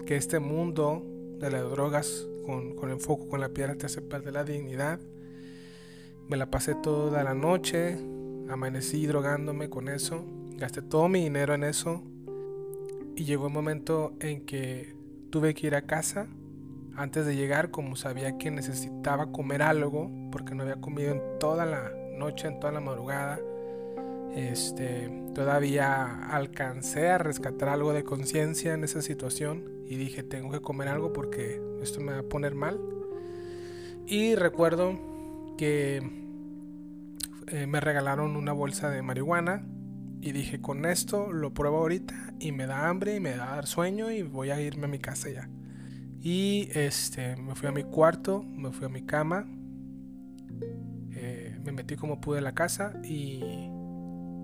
que 0.07 0.17
este 0.17 0.39
mundo 0.39 1.05
de 1.39 1.51
las 1.51 1.71
drogas 1.71 2.27
con, 2.47 2.75
con 2.75 2.91
el 2.91 3.01
foco, 3.01 3.29
con 3.29 3.41
la 3.41 3.51
piedra, 3.51 3.77
te 3.77 3.87
hace 3.87 4.03
perder 4.03 4.35
la 4.35 4.45
dignidad. 4.45 5.01
Me 6.29 6.37
la 6.37 6.51
pasé 6.51 6.75
toda 6.75 7.25
la 7.25 7.35
noche, 7.35 7.99
amanecí 8.49 9.07
drogándome 9.07 9.69
con 9.69 9.89
eso, 9.89 10.25
gasté 10.57 10.83
todo 10.83 11.09
mi 11.09 11.23
dinero 11.25 11.55
en 11.55 11.65
eso 11.65 12.03
y 13.17 13.25
llegó 13.25 13.47
un 13.47 13.53
momento 13.53 14.15
en 14.21 14.47
que 14.47 14.95
tuve 15.31 15.55
que 15.55 15.67
ir 15.67 15.75
a 15.75 15.83
casa. 15.83 16.29
Antes 17.01 17.25
de 17.25 17.35
llegar, 17.35 17.71
como 17.71 17.97
sabía 17.97 18.37
que 18.37 18.51
necesitaba 18.51 19.33
comer 19.33 19.63
algo, 19.63 20.11
porque 20.31 20.55
no 20.55 20.65
había 20.65 20.77
comido 20.77 21.13
en 21.13 21.23
toda 21.39 21.65
la 21.65 21.91
noche, 22.19 22.47
en 22.47 22.61
toda 22.61 22.75
la 22.75 22.81
madrugada, 22.81 23.41
este, 24.37 25.11
todavía 25.35 26.27
alcancé 26.27 27.09
a 27.09 27.17
rescatar 27.17 27.71
algo 27.71 27.95
de 27.95 28.05
conciencia 28.05 28.75
en 28.75 28.85
esa 28.85 29.01
situación 29.01 29.65
y 29.87 29.97
dije, 29.97 30.23
tengo 30.23 30.51
que 30.51 30.61
comer 30.61 30.89
algo 30.89 31.15
porque 31.15 31.59
esto 31.81 32.03
me 32.03 32.13
va 32.13 32.19
a 32.19 32.23
poner 32.23 32.55
mal. 32.55 32.79
Y 34.07 34.35
recuerdo 34.35 35.55
que 35.57 36.03
eh, 37.47 37.67
me 37.67 37.81
regalaron 37.81 38.37
una 38.37 38.53
bolsa 38.53 38.91
de 38.91 39.01
marihuana 39.01 39.67
y 40.21 40.33
dije, 40.33 40.61
con 40.61 40.85
esto 40.85 41.33
lo 41.33 41.55
pruebo 41.55 41.79
ahorita 41.79 42.35
y 42.41 42.53
me 42.53 42.67
da 42.67 42.91
hambre 42.91 43.17
y 43.17 43.21
me 43.21 43.35
da 43.35 43.65
sueño 43.65 44.11
y 44.11 44.21
voy 44.21 44.51
a 44.51 44.61
irme 44.61 44.85
a 44.85 44.89
mi 44.89 44.99
casa 44.99 45.31
ya. 45.31 45.49
Y 46.21 46.69
este, 46.75 47.37
me 47.37 47.55
fui 47.55 47.69
a 47.69 47.73
mi 47.73 47.85
cuarto, 47.85 48.43
me 48.43 48.73
fui 48.73 48.87
a 48.87 48.89
mi 48.91 49.03
cama, 49.03 49.47
eh, 51.13 51.59
me 51.65 51.73
metí 51.73 51.97
como 51.97 52.21
pude 52.21 52.39
en 52.39 52.45
la 52.45 52.55
casa 52.55 53.01
y 53.03 53.41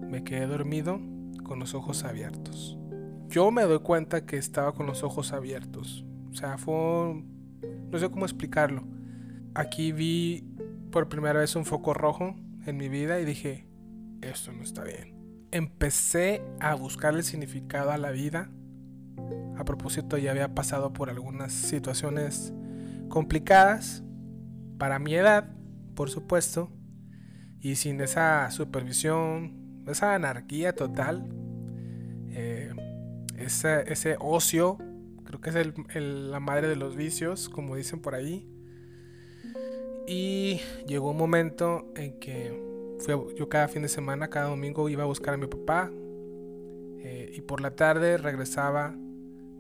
me 0.09 0.25
quedé 0.25 0.47
dormido 0.47 1.01
con 1.43 1.59
los 1.59 1.75
ojos 1.75 2.05
abiertos. 2.05 2.79
Yo 3.29 3.51
me 3.51 3.63
doy 3.63 3.81
cuenta 3.81 4.25
que 4.25 4.37
estaba 4.37 4.73
con 4.73 4.87
los 4.87 5.03
ojos 5.03 5.33
abiertos. 5.33 6.05
O 6.31 6.35
sea, 6.35 6.59
fue... 6.59 7.23
No 7.91 7.99
sé 7.99 8.11
cómo 8.11 8.25
explicarlo. 8.25 8.85
Aquí 9.55 9.93
vi 9.93 10.45
por 10.91 11.09
primera 11.09 11.41
vez 11.41 11.57
un 11.57 11.65
foco 11.65 11.95
rojo 11.95 12.37
en 12.67 12.77
mi 12.77 12.89
vida 12.89 13.21
y 13.21 13.25
dije, 13.25 13.69
esto 14.23 14.53
no 14.53 14.63
está 14.63 14.85
bien. 14.85 15.15
Empecé 15.51 16.43
a 16.61 16.75
buscar 16.75 17.15
el 17.15 17.25
significado 17.25 17.91
a 17.91 17.99
la 17.99 18.11
vida. 18.11 18.51
A 19.57 19.65
propósito, 19.65 20.19
ya 20.19 20.31
había 20.31 20.55
pasado 20.55 20.93
por 20.93 21.11
algunas 21.11 21.53
situaciones 21.53 22.53
complicadas 23.09 24.03
para 24.79 24.99
mi 24.99 25.15
edad, 25.15 25.49
por 25.95 26.11
supuesto, 26.11 26.71
y 27.61 27.77
sin 27.77 28.01
esa 28.01 28.51
supervisión, 28.51 29.83
esa 29.87 30.15
anarquía 30.15 30.75
total, 30.75 31.29
eh, 32.31 32.73
ese, 33.39 34.17
ocio, 34.21 34.79
creo 35.25 35.41
que 35.41 35.51
es 35.51 36.03
la 36.03 36.41
madre 36.41 36.69
de 36.69 36.77
los 36.77 36.97
vicios, 36.97 37.49
como 37.49 37.77
dicen 37.77 38.01
por 38.01 38.15
ahí. 38.15 38.49
Y 40.07 40.61
llegó 40.87 41.11
un 41.11 41.17
momento 41.17 41.93
en 41.97 42.19
que 42.21 42.67
yo 43.37 43.49
cada 43.49 43.69
fin 43.69 43.83
de 43.83 43.89
semana, 43.89 44.29
cada 44.29 44.49
domingo 44.49 44.89
iba 44.89 45.03
a 45.03 45.07
buscar 45.07 45.35
a 45.35 45.37
mi 45.37 45.47
papá 45.47 45.91
eh, 47.01 47.33
y 47.35 47.41
por 47.41 47.61
la 47.61 47.75
tarde 47.75 48.17
regresaba 48.17 48.97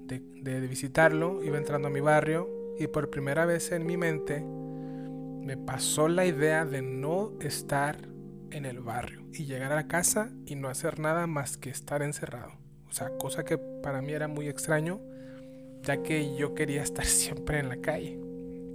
de, 0.06 0.60
visitarlo, 0.60 1.42
iba 1.42 1.58
entrando 1.58 1.88
a 1.88 1.90
mi 1.90 2.00
barrio 2.00 2.48
y 2.78 2.86
por 2.86 3.10
primera 3.10 3.46
vez 3.46 3.72
en 3.72 3.86
mi 3.86 3.96
mente 3.96 4.40
me 4.40 5.56
pasó 5.56 6.08
la 6.08 6.26
idea 6.26 6.64
de 6.64 6.82
no 6.82 7.32
estar 7.40 7.96
en 8.50 8.64
el 8.64 8.80
barrio 8.80 9.26
y 9.32 9.44
llegar 9.44 9.72
a 9.72 9.76
la 9.76 9.88
casa 9.88 10.32
y 10.46 10.54
no 10.56 10.68
hacer 10.68 10.98
nada 10.98 11.26
más 11.26 11.56
que 11.56 11.70
estar 11.70 12.02
encerrado. 12.02 12.52
O 12.88 12.92
sea, 12.92 13.10
cosa 13.18 13.44
que 13.44 13.58
para 13.58 14.02
mí 14.02 14.12
era 14.12 14.28
muy 14.28 14.48
extraño, 14.48 15.00
ya 15.82 16.02
que 16.02 16.36
yo 16.36 16.54
quería 16.54 16.82
estar 16.82 17.04
siempre 17.06 17.58
en 17.58 17.68
la 17.68 17.76
calle. 17.76 18.18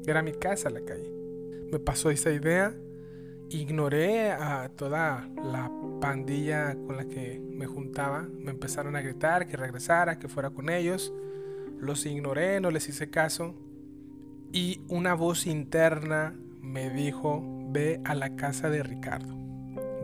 Era 0.05 0.21
mi 0.21 0.33
casa 0.33 0.69
la 0.69 0.81
calle 0.81 1.21
me 1.71 1.79
pasó 1.79 2.11
esa 2.11 2.31
idea. 2.31 2.75
Ignoré 3.53 4.31
a 4.31 4.70
toda 4.70 5.27
la 5.43 5.70
pandilla 6.00 6.74
con 6.88 6.96
la 6.96 7.03
que 7.03 7.41
me 7.51 7.65
juntaba. 7.65 8.22
Me 8.22 8.51
empezaron 8.51 8.96
a 8.96 9.01
gritar 9.01 9.46
que 9.46 9.58
regresara, 9.58 10.20
que 10.20 10.29
fuera 10.29 10.51
con 10.51 10.70
ellos. 10.70 11.13
Los 11.77 12.05
ignoré, 12.05 12.62
no 12.62 12.72
les 12.72 12.88
hice 12.88 13.10
caso. 13.10 13.53
Y 14.53 14.79
una 14.88 15.15
voz 15.15 15.48
interna 15.48 16.34
me 16.62 16.91
dijo, 16.91 17.43
ve 17.72 18.00
a 18.05 18.15
la 18.15 18.38
casa 18.38 18.70
de 18.70 18.84
Ricardo. 18.84 19.36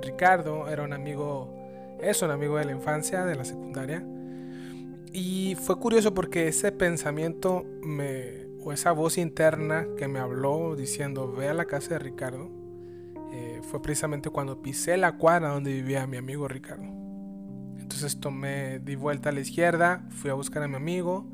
Ricardo 0.01 0.67
era 0.67 0.83
un 0.83 0.91
amigo, 0.91 1.49
es 2.01 2.21
un 2.21 2.31
amigo 2.31 2.57
de 2.57 2.65
la 2.65 2.73
infancia, 2.73 3.23
de 3.23 3.35
la 3.35 3.45
secundaria. 3.45 4.05
Y 5.13 5.55
fue 5.55 5.79
curioso 5.79 6.13
porque 6.13 6.49
ese 6.49 6.73
pensamiento 6.73 7.65
me, 7.81 8.45
esa 8.73 8.91
voz 8.91 9.17
interna 9.17 9.87
que 9.97 10.09
me 10.09 10.19
habló 10.19 10.75
diciendo 10.75 11.31
ve 11.31 11.47
a 11.47 11.53
la 11.53 11.63
casa 11.63 11.91
de 11.91 11.99
Ricardo, 11.99 12.56
eh, 13.39 13.61
fue 13.61 13.83
precisamente 13.83 14.31
cuando 14.31 14.63
pisé 14.63 14.97
la 14.97 15.15
cuadra 15.17 15.49
donde 15.49 15.71
vivía 15.71 16.07
mi 16.07 16.17
amigo 16.17 16.47
Ricardo. 16.47 16.87
Entonces 17.77 18.19
tomé, 18.19 18.79
di 18.79 18.95
vuelta 18.95 19.29
a 19.29 19.31
la 19.31 19.41
izquierda, 19.41 20.03
fui 20.09 20.31
a 20.31 20.33
buscar 20.33 20.63
a 20.63 20.67
mi 20.67 20.75
amigo, 20.75 21.31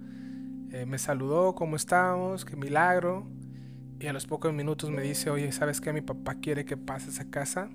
eh, 0.73 0.85
me 0.85 0.97
saludó, 0.97 1.55
¿cómo 1.55 1.77
estamos? 1.77 2.43
Qué 2.43 2.57
milagro. 2.57 3.25
Y 4.01 4.07
a 4.07 4.13
los 4.13 4.27
pocos 4.27 4.53
minutos 4.53 4.89
me 4.89 5.01
dice, 5.01 5.29
oye, 5.29 5.49
¿sabes 5.53 5.79
qué? 5.79 5.93
Mi 5.93 6.01
papá 6.01 6.35
quiere 6.35 6.65
que 6.65 6.75
pases 6.75 7.21
a 7.21 7.29
casa. 7.29 7.69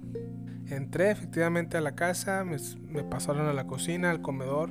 Entré 0.66 1.10
efectivamente 1.10 1.78
a 1.78 1.80
la 1.80 1.94
casa, 1.94 2.44
me, 2.44 3.02
pasaron 3.04 3.46
a 3.46 3.54
la 3.54 3.66
cocina, 3.66 4.10
al 4.10 4.20
comedor. 4.20 4.68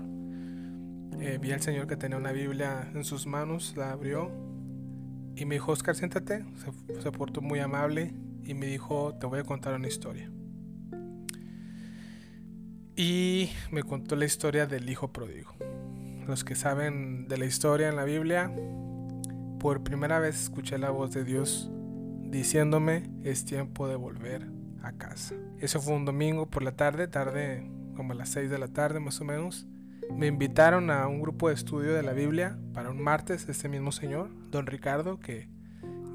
Eh, 1.19 1.39
vi 1.41 1.51
al 1.51 1.61
señor 1.61 1.87
que 1.87 1.97
tenía 1.97 2.17
una 2.17 2.31
Biblia 2.31 2.91
en 2.93 3.03
sus 3.03 3.25
manos, 3.25 3.73
la 3.75 3.91
abrió 3.91 4.29
y 5.35 5.45
me 5.45 5.55
dijo, 5.55 5.71
Oscar, 5.71 5.95
siéntate. 5.95 6.45
Se 6.99 7.11
portó 7.11 7.41
muy 7.41 7.57
amable 7.57 8.13
y 8.47 8.53
me 8.53 8.65
dijo, 8.65 9.13
te 9.19 9.25
voy 9.25 9.39
a 9.39 9.43
contar 9.43 9.75
una 9.75 9.89
historia. 9.89 10.31
Y 12.95 13.49
me 13.71 13.83
contó 13.83 14.15
la 14.15 14.23
historia 14.23 14.65
del 14.65 14.89
hijo 14.89 15.11
pródigo. 15.11 15.53
Los 16.25 16.45
que 16.45 16.55
saben 16.55 17.27
de 17.27 17.37
la 17.37 17.45
historia 17.45 17.89
en 17.89 17.97
la 17.97 18.05
Biblia, 18.05 18.49
por 19.59 19.83
primera 19.83 20.19
vez 20.19 20.41
escuché 20.43 20.77
la 20.77 20.91
voz 20.91 21.11
de 21.11 21.25
Dios 21.25 21.69
diciéndome, 22.21 23.09
es 23.23 23.43
tiempo 23.43 23.87
de 23.87 23.97
volver 23.97 24.47
a 24.81 24.93
casa. 24.93 25.35
Eso 25.59 25.81
fue 25.81 25.95
un 25.95 26.05
domingo 26.05 26.49
por 26.49 26.63
la 26.63 26.71
tarde, 26.71 27.07
tarde 27.07 27.69
como 27.97 28.13
a 28.13 28.15
las 28.15 28.29
6 28.29 28.49
de 28.49 28.59
la 28.59 28.69
tarde 28.69 29.01
más 29.01 29.19
o 29.19 29.25
menos. 29.25 29.67
Me 30.09 30.27
invitaron 30.27 30.89
a 30.89 31.05
un 31.07 31.19
grupo 31.19 31.49
de 31.49 31.55
estudio 31.55 31.93
de 31.93 32.03
la 32.03 32.13
Biblia 32.13 32.57
para 32.73 32.91
un 32.91 33.01
martes, 33.01 33.49
este 33.49 33.67
mismo 33.67 33.91
señor, 33.91 34.29
don 34.51 34.67
Ricardo, 34.67 35.19
que 35.19 35.49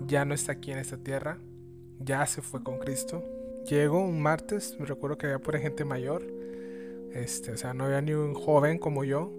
ya 0.07 0.25
no 0.25 0.33
está 0.33 0.53
aquí 0.53 0.73
en 0.73 0.79
esta 0.79 0.97
tierra, 0.97 1.39
ya 2.01 2.27
se 2.27 2.43
fue 2.43 2.63
con 2.63 2.79
Cristo. 2.79 3.25
Llegó 3.69 4.01
un 4.01 4.21
martes, 4.21 4.77
me 4.79 4.87
recuerdo 4.87 5.19
que 5.19 5.27
había 5.27 5.39
pura 5.39 5.59
gente 5.59 5.85
mayor, 5.85 6.25
este, 7.13 7.53
o 7.53 7.57
sea, 7.57 7.75
no 7.75 7.85
había 7.85 8.01
ni 8.01 8.13
un 8.13 8.35
joven 8.35 8.79
como 8.79 9.05
yo. 9.05 9.33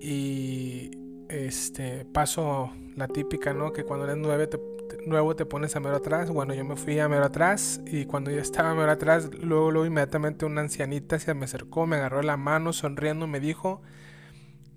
Y 0.00 0.90
este, 1.28 2.04
paso 2.06 2.72
la 2.96 3.08
típica, 3.08 3.52
¿no? 3.52 3.72
Que 3.72 3.84
cuando 3.84 4.04
eres 4.06 4.16
nueve 4.16 4.46
te 4.46 4.58
nuevo 5.06 5.36
te 5.36 5.44
pones 5.44 5.74
a 5.76 5.80
mero 5.80 5.96
atrás. 5.96 6.30
Bueno, 6.30 6.54
yo 6.54 6.64
me 6.64 6.76
fui 6.76 6.98
a 6.98 7.08
mero 7.08 7.24
atrás 7.24 7.80
y 7.86 8.04
cuando 8.06 8.30
ya 8.30 8.40
estaba 8.40 8.70
a 8.70 8.74
mero 8.74 8.90
atrás, 8.90 9.30
luego, 9.40 9.70
luego 9.70 9.86
inmediatamente 9.86 10.44
una 10.44 10.62
ancianita 10.62 11.18
se 11.18 11.34
me 11.34 11.44
acercó, 11.44 11.86
me 11.86 11.96
agarró 11.96 12.22
la 12.22 12.36
mano 12.36 12.72
sonriendo, 12.72 13.26
me 13.26 13.40
dijo, 13.40 13.82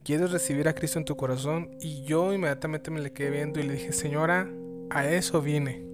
¿quieres 0.04 0.32
recibir 0.32 0.68
a 0.68 0.74
Cristo 0.74 1.00
en 1.00 1.06
tu 1.06 1.16
corazón? 1.16 1.72
Y 1.80 2.04
yo 2.04 2.34
inmediatamente 2.34 2.92
me 2.92 3.02
le 3.02 3.14
quedé 3.14 3.32
viendo 3.32 3.60
y 3.60 3.64
le 3.64 3.74
dije, 3.74 3.94
señora, 3.94 4.50
a 4.90 5.08
eso 5.08 5.42
vine. 5.42 5.91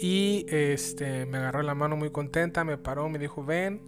Y 0.00 0.46
este, 0.48 1.26
me 1.26 1.38
agarró 1.38 1.62
la 1.62 1.74
mano 1.74 1.96
muy 1.96 2.10
contenta, 2.10 2.64
me 2.64 2.78
paró, 2.78 3.08
me 3.08 3.18
dijo, 3.18 3.44
ven, 3.44 3.82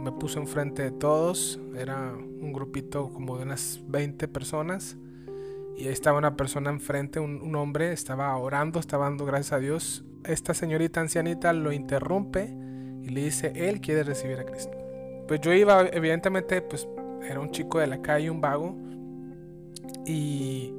me 0.00 0.12
puso 0.12 0.38
enfrente 0.38 0.82
de 0.82 0.90
todos, 0.90 1.58
era 1.74 2.12
un 2.12 2.52
grupito 2.52 3.12
como 3.12 3.36
de 3.36 3.44
unas 3.44 3.80
20 3.86 4.28
personas 4.28 4.98
y 5.76 5.86
ahí 5.86 5.92
estaba 5.92 6.18
una 6.18 6.36
persona 6.36 6.68
enfrente, 6.68 7.20
un, 7.20 7.40
un, 7.40 7.54
hombre, 7.56 7.92
estaba 7.92 8.36
orando, 8.36 8.78
estaba 8.80 9.04
dando 9.06 9.24
gracias 9.24 9.52
a 9.52 9.58
Dios. 9.58 10.04
Esta 10.24 10.52
señorita 10.52 11.00
ancianita 11.00 11.54
lo 11.54 11.72
interrumpe 11.72 12.54
y 13.02 13.08
le 13.08 13.24
dice, 13.24 13.52
él 13.54 13.80
quiere 13.80 14.02
recibir 14.02 14.38
a 14.38 14.44
Cristo. 14.44 14.76
Pues 15.26 15.40
yo 15.40 15.54
iba, 15.54 15.86
evidentemente, 15.88 16.60
pues 16.60 16.86
era 17.26 17.40
un 17.40 17.50
chico 17.50 17.78
de 17.78 17.86
la 17.86 18.02
calle, 18.02 18.30
un 18.30 18.42
vago, 18.42 18.76
y 20.04 20.74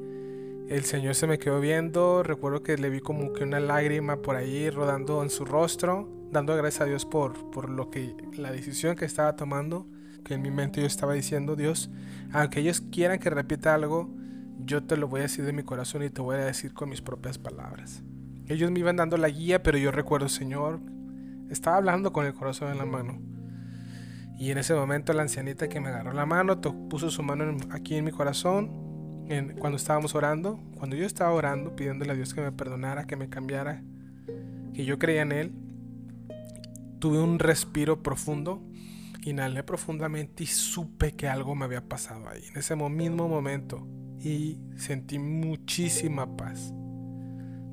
el 0.72 0.86
Señor 0.86 1.16
se 1.16 1.28
me 1.28 1.38
quedó 1.38 1.60
viendo, 1.60 2.24
recuerdo 2.24 2.64
que 2.64 2.78
le 2.78 2.90
vi 2.90 3.02
como 3.02 3.34
que 3.34 3.44
una 3.44 3.60
lágrima 3.60 4.22
por 4.22 4.38
ahí 4.38 4.70
rodando 4.70 5.22
en 5.22 5.30
su 5.30 5.44
rostro, 5.44 6.10
dando 6.32 6.56
gracias 6.56 6.82
a 6.84 6.86
Dios 6.86 7.06
por, 7.06 7.52
por 7.52 7.70
lo 7.70 7.90
que, 7.90 8.16
la 8.38 8.54
decisión 8.54 8.96
que 8.96 9.04
estaba 9.04 9.36
tomando, 9.36 9.86
que 10.24 10.36
en 10.36 10.42
mi 10.42 10.50
mente 10.50 10.80
yo 10.80 10.88
estaba 10.88 11.12
diciendo, 11.12 11.58
Dios, 11.58 11.92
aunque 12.32 12.62
ellos 12.62 12.80
quieran 12.90 13.20
que 13.20 13.30
repita 13.30 13.74
algo, 13.74 14.16
yo 14.60 14.82
te 14.82 14.96
lo 14.96 15.10
voy 15.10 15.20
a 15.20 15.24
decir 15.24 15.44
de 15.44 15.52
mi 15.52 15.64
corazón 15.64 16.04
y 16.04 16.10
te 16.10 16.22
voy 16.22 16.38
a 16.38 16.46
decir 16.46 16.74
con 16.74 16.88
mis 16.88 17.02
propias 17.02 17.38
palabras. 17.38 18.02
Ellos 18.48 18.72
me 18.72 18.80
iban 18.80 18.96
dando 18.96 19.18
la 19.18 19.28
guía, 19.28 19.64
pero 19.64 19.78
yo 19.78 19.92
recuerdo, 19.92 20.30
Señor, 20.30 20.80
estaba 21.50 21.76
hablando 21.76 22.14
con 22.14 22.26
el 22.26 22.34
corazón 22.34 22.72
en 22.72 22.78
la 22.78 22.86
mano. 22.86 23.20
Y 24.40 24.52
en 24.52 24.58
ese 24.58 24.74
momento 24.74 25.12
la 25.12 25.24
ancianita 25.24 25.68
que 25.68 25.82
me 25.82 25.90
agarró 25.90 26.14
la 26.14 26.26
mano 26.26 26.62
puso 26.62 27.10
su 27.10 27.24
mano 27.24 27.58
aquí 27.72 27.96
en 27.96 28.06
mi 28.06 28.12
corazón 28.12 28.81
en, 29.32 29.58
cuando 29.58 29.78
estábamos 29.78 30.16
orando. 30.16 30.60
Cuando 30.78 30.96
yo 30.96 31.06
estaba 31.06 31.32
orando, 31.32 31.76
pidiéndole 31.76 32.12
a 32.12 32.16
Dios 32.16 32.34
que 32.34 32.42
me 32.42 32.52
perdonara, 32.52 33.06
que 33.06 33.16
me 33.16 33.30
cambiara, 33.30 33.84
que 34.74 34.86
yo 34.86 35.00
creía 35.00 35.22
en 35.22 35.32
Él, 35.32 35.54
tuve 37.00 37.20
un 37.20 37.40
respiro 37.40 38.04
profundo, 38.04 38.62
inhalé 39.24 39.64
profundamente 39.64 40.44
y 40.44 40.48
supe 40.48 41.14
que 41.14 41.28
algo 41.28 41.56
me 41.56 41.66
había 41.66 41.88
pasado 41.88 42.30
ahí, 42.30 42.44
en 42.52 42.58
ese 42.58 42.76
mismo 42.76 43.28
momento 43.28 43.88
y 44.20 44.60
sentí 44.78 45.18
muchísima 45.20 46.38
paz. 46.38 46.72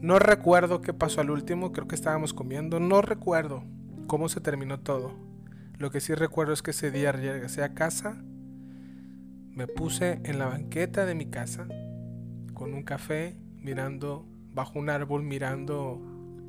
No 0.01 0.19
recuerdo 0.19 0.81
qué 0.81 0.95
pasó 0.95 1.21
al 1.21 1.31
último, 1.31 1.73
creo 1.73 1.89
que 1.89 1.95
estábamos 1.95 2.33
comiendo, 2.33 2.81
no 2.81 3.03
recuerdo 3.03 3.65
cómo 4.07 4.29
se 4.29 4.41
terminó 4.41 4.81
todo. 4.81 5.13
Lo 5.77 5.91
que 5.91 6.01
sí 6.01 6.15
recuerdo 6.15 6.53
es 6.53 6.63
que 6.63 6.71
ese 6.71 6.91
día 6.91 7.13
regresé 7.13 7.63
a 7.63 7.75
casa, 7.75 8.23
me 9.59 9.67
puse 9.67 10.21
en 10.23 10.39
la 10.39 10.47
banqueta 10.47 11.05
de 11.05 11.17
mi 11.17 11.27
casa 11.27 11.67
con 12.55 12.75
un 12.75 12.85
café, 12.85 13.35
mirando 13.57 14.25
bajo 14.55 14.79
un 14.79 14.89
árbol, 14.89 15.25
mirando 15.25 16.01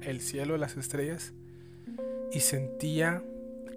el 0.01 0.21
cielo, 0.21 0.57
las 0.57 0.77
estrellas, 0.77 1.33
y 2.31 2.41
sentía 2.41 3.23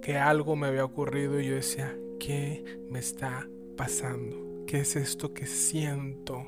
que 0.03 0.19
algo 0.19 0.55
me 0.55 0.67
había 0.67 0.85
ocurrido 0.85 1.41
y 1.41 1.47
yo 1.47 1.55
decía, 1.55 1.97
¿qué 2.21 2.79
me 2.91 2.99
está 2.99 3.49
pasando? 3.75 4.65
¿qué 4.67 4.81
es 4.81 4.97
esto 4.97 5.33
que 5.33 5.47
siento? 5.47 6.45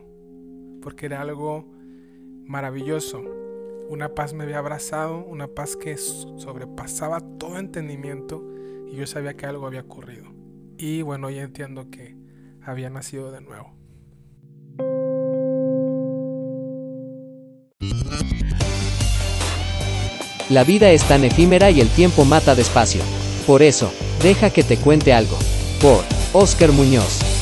Porque 0.82 1.06
era 1.06 1.22
algo 1.22 1.64
maravilloso. 2.44 3.24
Una 3.88 4.14
paz 4.14 4.34
me 4.34 4.44
había 4.44 4.58
abrazado, 4.58 5.24
una 5.24 5.48
paz 5.48 5.74
que 5.74 5.96
sobrepasaba 5.96 7.22
todo 7.38 7.58
entendimiento 7.58 8.46
y 8.86 8.96
yo 8.96 9.06
sabía 9.06 9.38
que 9.38 9.46
algo 9.46 9.66
había 9.66 9.80
ocurrido. 9.80 10.26
Y 10.76 11.00
bueno, 11.00 11.30
ya 11.30 11.44
entiendo 11.44 11.88
que 11.88 12.23
había 12.66 12.90
nacido 12.90 13.30
de 13.30 13.40
nuevo. 13.40 13.74
La 20.50 20.62
vida 20.62 20.90
es 20.90 21.02
tan 21.08 21.24
efímera 21.24 21.70
y 21.70 21.80
el 21.80 21.88
tiempo 21.88 22.24
mata 22.24 22.54
despacio. 22.54 23.02
Por 23.46 23.62
eso, 23.62 23.90
deja 24.22 24.50
que 24.50 24.62
te 24.62 24.76
cuente 24.76 25.12
algo. 25.12 25.38
Por 25.80 26.04
Oscar 26.32 26.70
Muñoz. 26.72 27.33